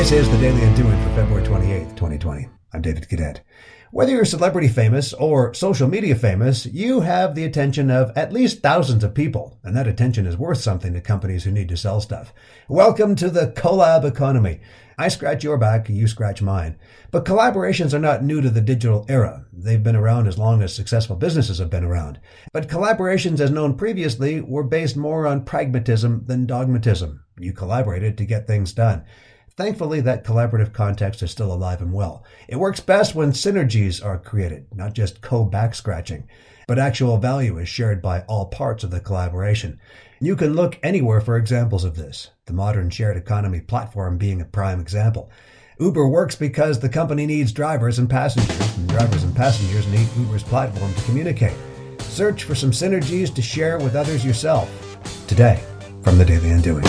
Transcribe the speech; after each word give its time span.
This 0.00 0.12
is 0.12 0.30
the 0.30 0.38
Daily 0.38 0.62
Undoing 0.62 0.96
for 1.02 1.14
February 1.14 1.46
28th, 1.46 1.90
2020. 1.90 2.48
I'm 2.72 2.80
David 2.80 3.06
Cadet. 3.06 3.42
Whether 3.90 4.12
you're 4.12 4.24
celebrity 4.24 4.66
famous 4.66 5.12
or 5.12 5.52
social 5.52 5.88
media 5.88 6.14
famous, 6.14 6.64
you 6.64 7.00
have 7.00 7.34
the 7.34 7.44
attention 7.44 7.90
of 7.90 8.10
at 8.16 8.32
least 8.32 8.62
thousands 8.62 9.04
of 9.04 9.12
people, 9.12 9.58
and 9.62 9.76
that 9.76 9.86
attention 9.86 10.24
is 10.24 10.38
worth 10.38 10.56
something 10.56 10.94
to 10.94 11.02
companies 11.02 11.44
who 11.44 11.50
need 11.50 11.68
to 11.68 11.76
sell 11.76 12.00
stuff. 12.00 12.32
Welcome 12.66 13.14
to 13.16 13.28
the 13.28 13.48
collab 13.48 14.06
economy. 14.06 14.62
I 14.96 15.08
scratch 15.08 15.44
your 15.44 15.58
back, 15.58 15.90
you 15.90 16.08
scratch 16.08 16.40
mine. 16.40 16.78
But 17.10 17.26
collaborations 17.26 17.92
are 17.92 17.98
not 17.98 18.24
new 18.24 18.40
to 18.40 18.48
the 18.48 18.62
digital 18.62 19.04
era. 19.06 19.44
They've 19.52 19.82
been 19.82 19.96
around 19.96 20.28
as 20.28 20.38
long 20.38 20.62
as 20.62 20.74
successful 20.74 21.16
businesses 21.16 21.58
have 21.58 21.68
been 21.68 21.84
around. 21.84 22.20
But 22.54 22.70
collaborations, 22.70 23.38
as 23.38 23.50
known 23.50 23.76
previously, 23.76 24.40
were 24.40 24.64
based 24.64 24.96
more 24.96 25.26
on 25.26 25.44
pragmatism 25.44 26.24
than 26.24 26.46
dogmatism. 26.46 27.20
You 27.38 27.52
collaborated 27.52 28.16
to 28.16 28.24
get 28.24 28.46
things 28.46 28.72
done. 28.72 29.04
Thankfully, 29.56 30.00
that 30.00 30.24
collaborative 30.24 30.72
context 30.72 31.22
is 31.22 31.30
still 31.30 31.52
alive 31.52 31.82
and 31.82 31.92
well. 31.92 32.24
It 32.48 32.56
works 32.56 32.80
best 32.80 33.14
when 33.14 33.32
synergies 33.32 34.04
are 34.04 34.18
created, 34.18 34.66
not 34.74 34.94
just 34.94 35.20
co-back 35.20 35.74
scratching, 35.74 36.28
but 36.66 36.78
actual 36.78 37.18
value 37.18 37.58
is 37.58 37.68
shared 37.68 38.00
by 38.00 38.20
all 38.22 38.46
parts 38.46 38.84
of 38.84 38.90
the 38.90 39.00
collaboration. 39.00 39.80
You 40.20 40.36
can 40.36 40.54
look 40.54 40.78
anywhere 40.82 41.20
for 41.20 41.36
examples 41.36 41.84
of 41.84 41.96
this, 41.96 42.30
the 42.46 42.52
modern 42.52 42.90
shared 42.90 43.16
economy 43.16 43.60
platform 43.60 44.18
being 44.18 44.40
a 44.40 44.44
prime 44.44 44.80
example. 44.80 45.30
Uber 45.78 46.06
works 46.08 46.36
because 46.36 46.78
the 46.78 46.88
company 46.88 47.26
needs 47.26 47.52
drivers 47.52 47.98
and 47.98 48.08
passengers, 48.08 48.76
and 48.76 48.88
drivers 48.88 49.24
and 49.24 49.34
passengers 49.34 49.86
need 49.88 50.08
Uber's 50.18 50.42
platform 50.42 50.92
to 50.92 51.02
communicate. 51.04 51.56
Search 52.00 52.44
for 52.44 52.54
some 52.54 52.70
synergies 52.70 53.34
to 53.34 53.40
share 53.40 53.78
with 53.78 53.96
others 53.96 54.24
yourself. 54.24 54.68
Today, 55.26 55.62
from 56.02 56.18
the 56.18 56.24
Daily 56.24 56.50
Undoing. 56.50 56.84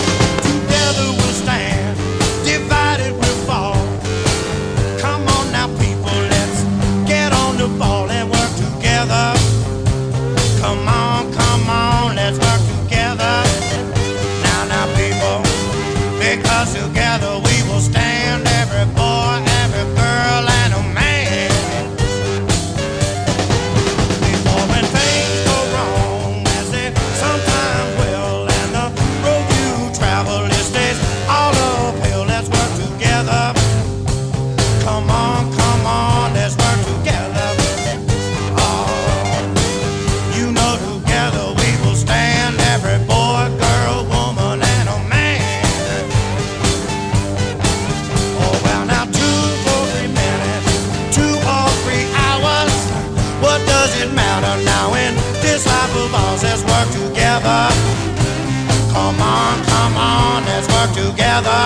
Matter 54.22 54.56
now 54.64 54.94
in 54.94 55.14
this 55.42 55.66
life 55.66 55.94
of 56.04 56.14
ours? 56.14 56.44
Let's 56.44 56.64
work 56.72 56.90
together. 57.02 57.62
Come 58.94 59.20
on, 59.20 59.56
come 59.74 59.96
on, 59.98 60.38
let's 60.46 60.68
work 60.76 60.92
together. 60.94 61.62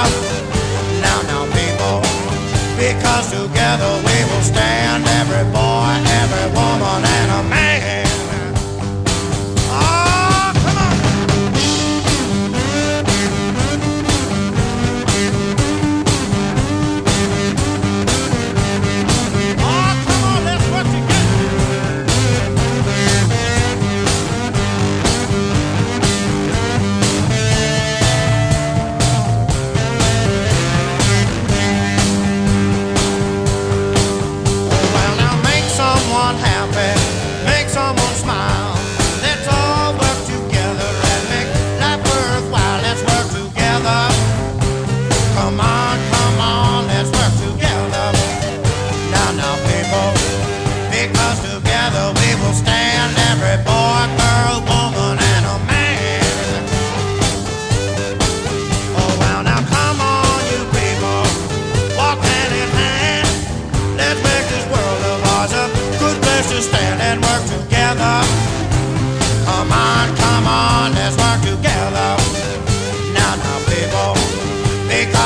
Now, 1.03 1.19
now, 1.31 1.43
people, 1.59 1.97
because 2.79 3.25
together 3.31 3.91
we 4.07 4.17
will 4.29 4.45
stand. 4.53 5.03
Every 5.19 5.45
boy, 5.51 5.93
every 6.21 6.47
woman, 6.57 6.99
and 7.17 7.31
a 7.39 7.41
man. 7.49 7.64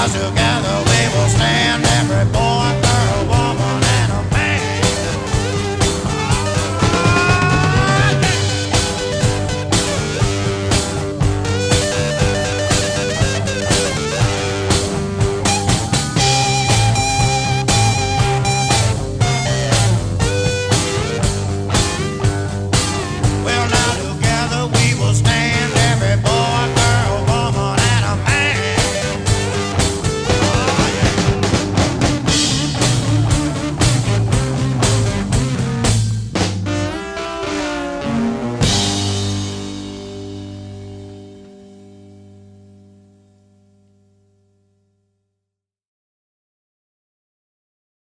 Together 0.08 0.76
we 0.88 1.00
will 1.14 1.30
stand. 1.30 1.89